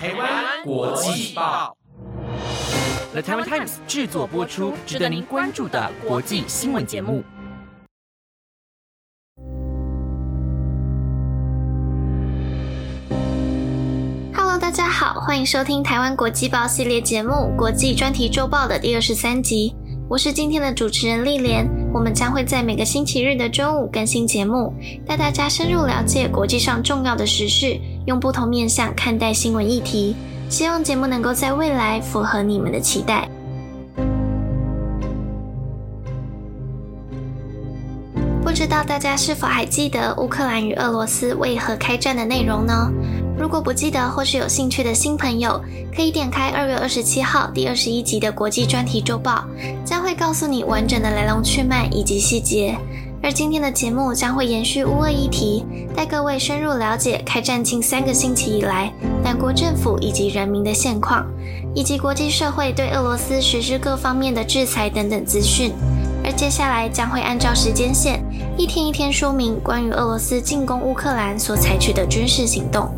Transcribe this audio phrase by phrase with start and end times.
[0.00, 1.76] 台湾国际报
[3.10, 7.24] ，The Taiwan Times 制作播出，值得您关注的国际新闻节目。
[14.32, 19.74] Hello，大家好，欢迎收听台湾国际报系列节目《国际专题周报》的第二十三集。
[20.08, 24.72] 我是今天的主持人丽莲，我们将会在每个星期日的中午更新节目，
[25.04, 27.78] 带大家深入了解国际上重要的时事，
[28.08, 30.16] 用不同面向看待新闻议题。
[30.48, 33.28] 希望节目能够在未来符合你们的期待。
[38.42, 42.90] 不知道大家是否还记得乌克兰与俄罗斯为何开战的内容呢？
[43.38, 45.62] 如果不记得或是有兴趣的新朋友，
[45.94, 49.44] 可以点开二月二十七号第二十一集的国际专题周报，
[49.84, 52.74] 将会告诉你完整的来龙去脉以及细节。
[53.22, 55.64] 而今天的节目将会延续乌俄议题，
[55.98, 58.92] 带各位深入了解开战近三个星期以来
[59.24, 61.26] 两国政府以及人民的现况，
[61.74, 65.72] 以及国际社会对俄罗斯实施各方面的制裁等等资讯。
[66.22, 68.22] 而接下来将会按照时间线，
[68.56, 72.88] 一天一天说明关于俄罗斯进攻乌克兰所采取的军事行动。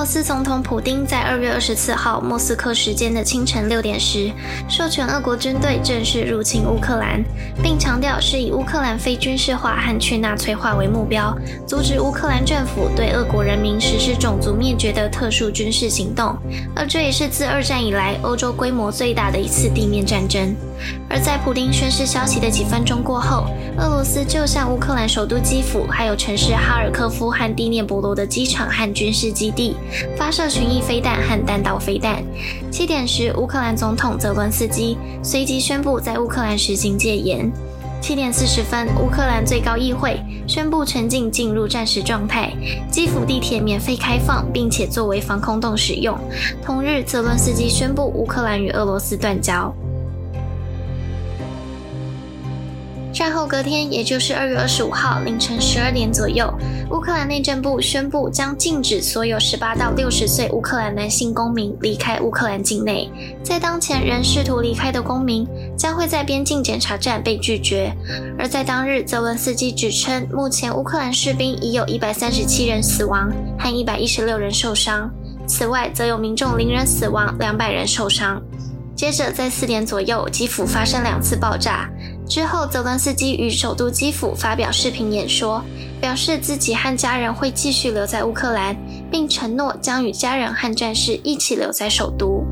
[0.00, 4.32] 罗斯总统普京在二月二十四号莫斯科时间的清晨六点时，
[4.66, 7.22] 授权俄国军队正式入侵乌克兰，
[7.62, 16.34] 并强调是以乌克兰非军事化和去纳粹化为目标，阻止乌克兰政府对俄国人民实施种族灭绝的特殊军事行动。
[16.74, 20.56] 而这也是自二战以来欧洲规模最大的一次地面战争。
[21.10, 23.44] 而在普京宣誓消息的几分钟过后，
[23.76, 29.76] 俄罗斯就向乌克兰首都基辅、还有城市哈尔科夫和第聂伯罗的机场和军事基地
[30.16, 32.22] 发射巡弋飞弹和弹道飞弹。
[32.70, 37.50] 七点时，乌克兰总统泽伦斯基随即宣布在乌克兰实行戒严。
[38.00, 42.50] 七点四十分，乌克兰最高议会宣布全境进入战时状态，
[42.90, 46.18] 基辅地铁免费开放，并且作为防空洞使用。
[46.64, 49.70] 同日，泽伦斯基宣布乌克兰与俄罗斯断交。
[53.12, 56.52] 战后隔天，也就是二月二十五号凌晨十二点左右，
[56.90, 63.10] 乌克兰内政部宣布将禁止所有十八到六十岁乌克兰男性公民离开乌克兰境内。
[63.42, 67.92] 在当前仍试图离开的公民，将会在边境检查站被拒绝。
[68.38, 73.28] 而在当日，泽文斯基指称，目前乌克兰士兵已有一百三十七人死亡
[73.58, 75.10] 和一百一十六人受伤，
[75.48, 78.40] 此外则有民众零人死亡，两百人受伤。
[78.94, 81.90] 接着在四点左右，基辅发生两次爆炸。
[82.30, 85.64] 之后，泽伦斯基与首都基辅发表视频演说，
[86.00, 88.76] 表示自己和家人会继续留在乌克兰，
[89.10, 92.46] 并承诺将与家人和战士一起留在首都。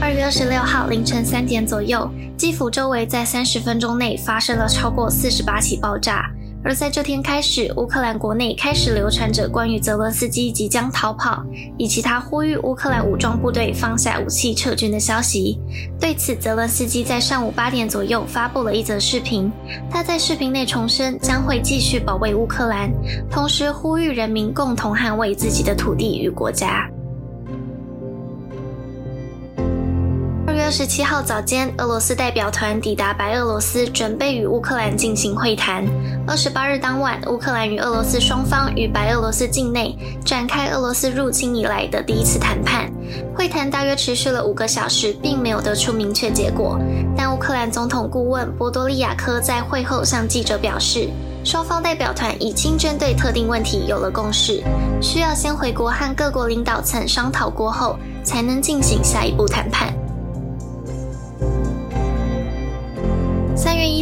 [0.00, 6.28] 二月二十六号凌晨三点左右，基辅周围在三十分钟内发生了超过四十八起爆炸。
[6.66, 11.40] 而在这天开始，乌克兰国内开始流传着关于泽伦斯基即将逃跑，
[11.78, 15.60] 以及他呼吁乌克兰武装部队放下武器撤军的消息。
[16.00, 19.48] 对此，泽伦斯基在上午八点左右发布了一则视频，
[19.88, 22.90] 他在视频内重申将会继续保卫乌克兰，
[23.30, 26.90] 同时呼吁人民共同捍卫自己的土地与国家。
[30.46, 35.84] 二月二十七号早间，俄罗斯代表团抵达白俄罗斯，准备与乌克兰进行会谈。
[36.24, 42.88] 二十八日当晚，乌克兰与俄罗斯双方与白俄罗斯境内展开俄罗斯入侵以来的第一次谈判。
[43.34, 46.78] 会谈大约持续了五个小时，并没有得出明确结果。
[47.16, 51.08] 但乌克兰总统顾问波多利亚科在会后向记者表示，
[51.44, 54.62] 双方代表团已经针对特定问题有了共识，
[55.02, 59.92] 需要先回国和各国领导层商讨过后，才能进行下一步谈判。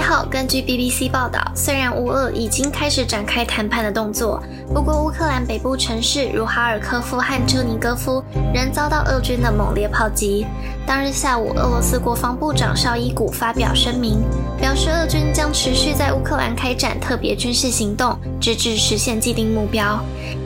[0.04, 4.38] 号，根据 BBC 报道，虽然乌俄已经开始展开谈判的动作，
[4.74, 8.22] 不过乌克兰北部城市如哈尔科夫和车尼戈夫
[8.52, 10.46] 仍遭到俄军的猛烈炮击。
[10.86, 14.22] 当日下午，俄罗斯国防部长绍伊古发表声明，
[14.58, 19.98] 表示俄军将持续在乌克兰开展特别军事行动，直至实现既定目标。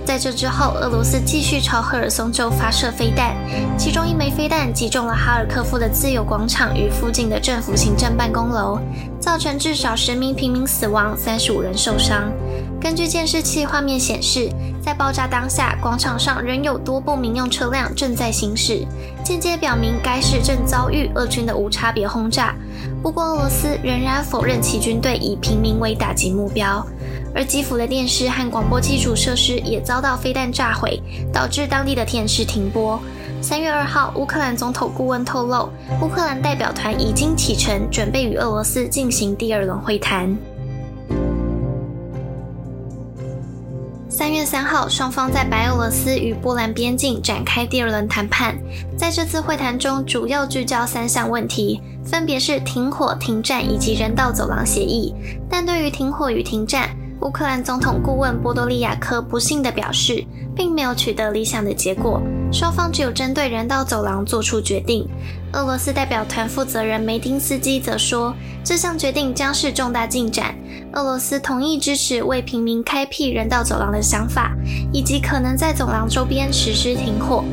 [0.04, 3.36] 在这之后，俄罗斯继续朝赫尔松州发射飞弹，
[3.76, 8.78] 其中一枚飞弹击中了哈尔科夫的自由广场与附近的政府行政办公楼，
[9.20, 12.32] 造成至少十名平民死亡，三十五人受伤。
[12.80, 14.48] 根据监视器画面显示，
[14.80, 18.86] 在爆炸当下，广场上仍有多部民用车辆正在行驶，
[19.24, 22.54] 间接表明该市正遭遇俄军的无差别轰炸。
[23.02, 26.84] 不过，俄罗斯仍然否认其军队以平民为打击目标。
[27.34, 31.02] 而基辅的电视和广播基础设施也遭到飞弹炸毁，
[31.32, 32.98] 导致当地的电视停播。
[33.42, 35.68] 三月二号，乌克兰总统顾问透露，
[36.00, 40.36] 乌克兰代表团已经启程，准备与俄罗斯进行第二轮会谈。
[44.18, 48.58] 三月三号，双方在白俄罗斯与波兰边境展开第二轮谈判。
[48.96, 55.14] 在这次会谈中，主要聚焦三项问题，分别是停火、停战以及人道走廊协议。
[55.48, 60.24] 但对于停火与停战，乌克兰总统顾问波多利亚科不幸地表示，
[60.54, 62.22] 并没有取得理想的结果。
[62.52, 65.06] 双方只有针对人道走廊做出决定。
[65.52, 68.32] 俄罗斯代表团负责人梅丁斯基则说，
[68.62, 70.54] 这项决定将是重大进展。
[70.92, 74.52] 俄罗斯同意支持为平民开辟人道走廊的想法，
[74.92, 77.44] 以及可能在走廊周边实施停火。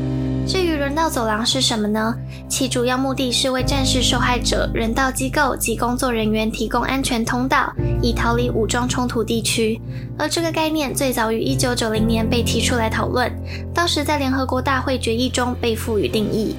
[0.46, 2.14] 至于人道走廊是什么呢？
[2.48, 9.80] 其主要目的是为战事受害者、人道机构及工作人员提供安全通道，以逃离武装冲突地区。
[10.16, 13.28] 而这个概念最早于1990年被提出来讨论，
[13.74, 16.54] 当时在联合国大会决议中被赋予定义。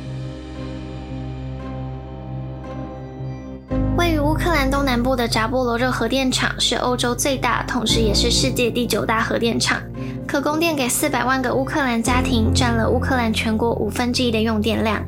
[4.37, 9.81] 克兰东南部的扎波罗热核电厂是欧洲最大，同时也是世界第九大核电厂。
[10.27, 15.03] 可供电给四百万个乌克兰家庭，占了乌克兰全国五分之一的用电量。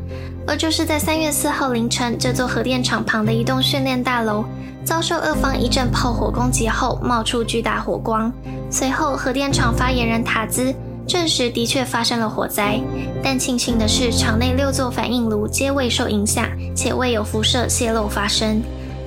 [0.48, 4.44] 而就是在三月四号凌晨，这座核电厂旁的一栋训练大楼
[4.84, 8.32] 遭受俄方一阵炮火攻击后，冒出巨大火光。
[8.72, 10.74] 随后，核电厂发言人塔兹
[11.06, 12.80] 证实的确发生了火灾，
[13.24, 18.60] 但庆幸的是，厂内六座反应炉皆未受影响，且未有辐射泄漏发生。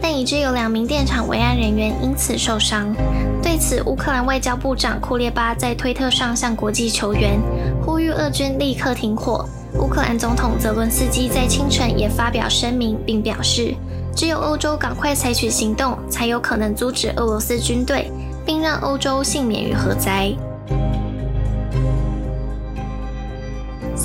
[0.02, 2.92] 但已知有两名电厂维安人员因此受伤。
[3.40, 7.38] 对此，乌克兰外交部长库列巴在推特上向国际求援，
[7.80, 9.48] 呼吁俄军立刻停火。
[9.78, 13.74] 乌克兰总统泽伦斯基在清晨也发表声明，并表示，
[14.14, 18.10] 只有欧洲赶快采取行动，才有可能阻止俄罗斯军队，
[18.44, 20.32] 并让欧洲幸免于核灾。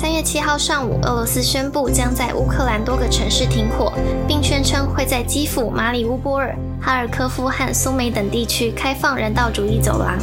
[0.00, 3.92] 三月七号上午，俄罗斯宣布将在乌克兰多个城市停火，
[4.28, 10.16] 并宣称会在基辅、马里乌波尔、哈尔科夫和苏梅等地区开放人道主义走廊。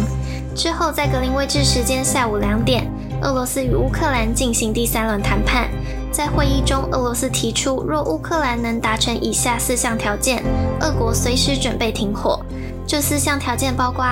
[0.55, 2.89] 之后，在格林威治时间下午两点，
[3.21, 5.67] 俄罗斯与乌克兰进行第三轮谈判。
[6.09, 10.41] 在会议中，俄罗斯提出，若乌克兰能达成以下四项条件，
[10.79, 12.39] 俄国随时准备停火。
[12.87, 14.05] 这四项条件包括：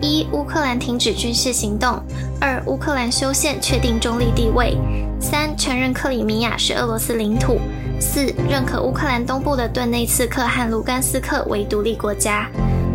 [0.00, 2.00] 一、乌克兰停止军事行动；
[2.40, 4.76] 二、乌克兰修宪确定中立地位。
[5.20, 7.58] 三、承认克里米亚是俄罗斯领土；
[8.00, 12.48] 四、认可乌克兰东部的顿内茨克和卢甘斯克为独立国家。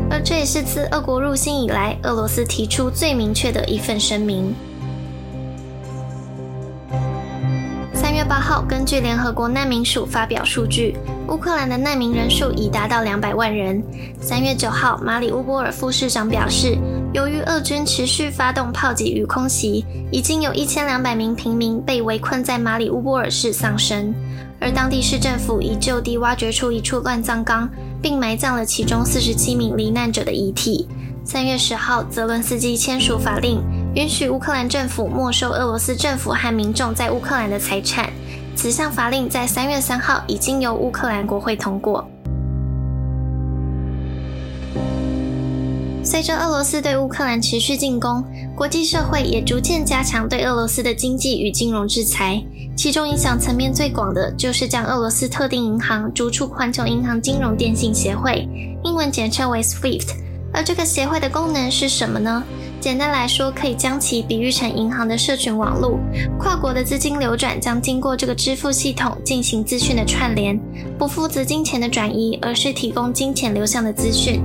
[0.09, 4.53] 而这也是自俄国入侵以来，俄罗斯提出最明确的一份声明。
[7.93, 10.95] 三月八号，根据联合国难民署发表数据，
[11.33, 13.83] 乌克兰的难民人数已达到两百万人。
[14.21, 16.77] 三月九号，马里乌波尔副市长表示。
[17.11, 24.13] 由于俄军持续发动炮击与空袭，已经有一千两百名平民被围困在马里乌波尔市丧生，
[24.59, 27.67] 而当地市政府已就地挖掘出一处乱葬岗，
[28.01, 30.87] 并埋葬了其中四十七名罹难者的遗体。
[31.23, 33.59] 三月十号，泽伦斯基签署法令，
[33.95, 38.11] 允许乌克兰政府没收俄罗斯政府和民众在乌克兰的财产。
[38.55, 42.07] 此项法令在三月三号已经由乌克兰国会通过。
[46.03, 48.23] 随着俄罗斯对乌克兰持续进攻，
[48.55, 52.43] 国际社会也逐渐加强对俄罗斯的经济与金融制裁。
[52.75, 58.47] 其中影响层面最广的就是将俄罗斯特定银行逐出环球银行金融电信协会，
[58.83, 60.09] 英文简称为 SWIFT。
[60.51, 62.43] 而这个协会的功能是什么呢？
[62.83, 65.97] 简单来说，可以将其比喻成银行的社群网络，
[66.37, 70.59] 跨国的资金流转将经过这个支付系统进行资讯的串联，
[70.99, 74.41] 不负责金钱的转移，而是提供金钱流向的资讯。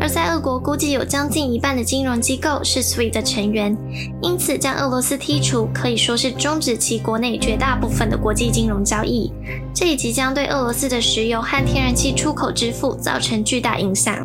[0.00, 3.76] 而在俄国，估计有将近一半的金融机构是 SWIFT 的成员，
[4.22, 9.32] 因此将俄罗斯剔除，可以说是终止其国内绝大部分的国际金融交易。
[9.74, 14.24] 这也即将对俄罗斯的石油和天然气出口支付造成巨大影响。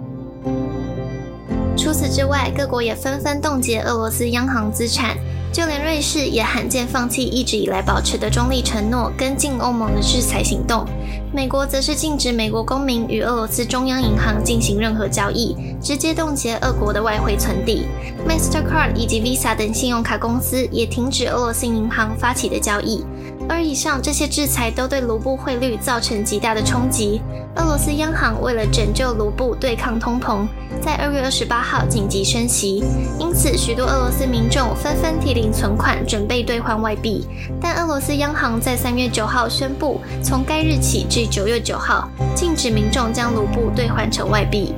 [1.96, 5.16] 此之外，各国也纷纷冻结俄罗斯央行资产。
[5.54, 10.86] 就连瑞士也罕见放弃一直以来保持的中立承诺，跟进欧盟的制裁行动。
[11.34, 17.86] 美国则是禁止美国公民与俄罗斯中央银行进行任何交易，直接冻结俄国的外汇存底。
[18.28, 23.06] Mastercard 以及 Visa 等信用卡公司也停止俄罗斯银行发起的交易。
[23.48, 27.22] 而以上这些制裁都对卢布汇率造成极大的冲击。
[27.56, 30.46] 俄罗斯央行为了拯救卢布、对抗通膨，
[30.82, 32.84] 在二月二十八号紧急升息，
[33.18, 37.26] 因此许多俄罗斯民众纷纷提领存款，准备兑换外币。
[37.62, 44.74] 但俄罗斯央行在三月九号宣布，从该日起至九月九号，禁止民众将卢布兑换成外币。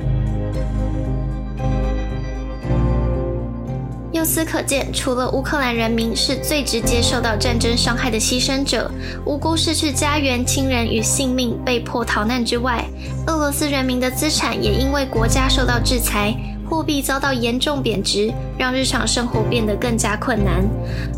[4.28, 8.90] 由此可见，除了乌克兰人民是最直接受到战争伤害的牺牲者，
[9.24, 12.84] 无辜失去家园、亲人与性命，被迫逃难之外，
[13.26, 16.36] 俄罗斯人民的资产也因为国家受到制裁，
[16.68, 20.64] 货币遭到严重贬值，让日常生活变得更加困难。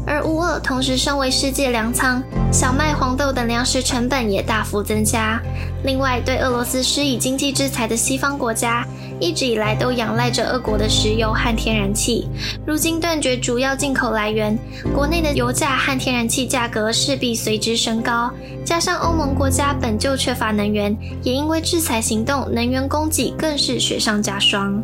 [0.07, 5.41] 而乌俄同时身为世界粮仓，小麦、黄豆等粮食成本也大幅增加。
[5.85, 8.87] 另外，对俄罗斯施以经济制裁的西方国家，
[9.19, 12.29] 一直以来都仰赖着俄国的石油和天然气。
[12.67, 14.57] 如今断绝主要进口来源，
[14.95, 18.31] 国内的油价和天然气价格势必随之升高。
[18.65, 24.83] 加上欧盟国家本就缺乏能源，也因为制裁行动，能源供给更是雪上加霜。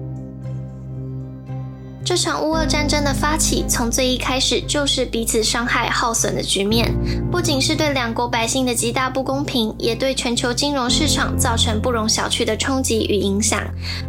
[2.07, 6.95] 这场乌俄战争的发起，从最一开始就是彼此伤害、耗损的局面，
[7.33, 13.61] 不仅是对两国百姓的极大不公平，也对全球金融市场造成不容小觑的冲击与影响。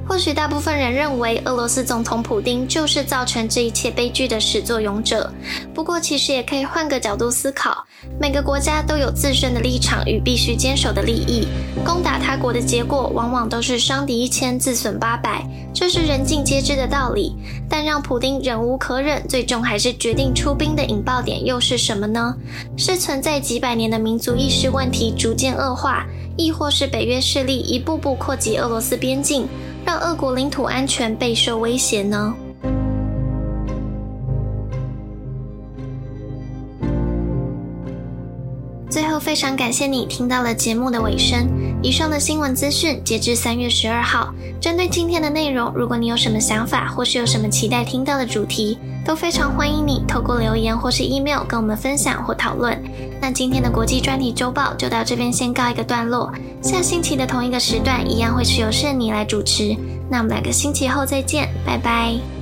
[0.07, 5.33] 或许大部分人认为，俄罗斯总统普丁就是造成这一切悲剧的始作俑者。
[5.73, 7.83] 不过，其实也可以换个角度思考，
[8.21, 11.47] 每个国家都有自身的立场与必须坚守的利益，
[11.83, 17.35] 攻打他国的结果，往往都是伤敌一千，自损八百，这是人尽皆知的道理。
[17.67, 22.35] 但让普丁忍无可忍，最终还是决定出兵的引爆点又是什么呢？
[22.75, 29.47] 是存在几百年的民族意识问题逐渐恶化，亦或是北约势力一步步扩及俄罗斯边境，
[29.85, 32.35] 让俄国领土安全备受威胁呢？
[39.37, 41.47] 非常感谢你听到了节目的尾声。
[41.83, 44.33] 以上的新闻资讯截至三月十二号。
[44.59, 52.83] 针对今天的内容，如果你有什么想法，或是有什么期待听到的主题，都非常欢迎你透过留言或是 email 跟我们分享或讨论。
[53.21, 56.33] 那今天的国际专题周报就到这边先告一个段落。
[56.63, 59.77] 下星期的同一个时段，一样会是由圣妮来主持。
[60.09, 62.36] 那我们两个星期后再见，拜拜。